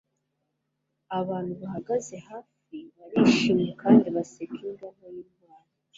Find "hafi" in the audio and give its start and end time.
2.29-2.77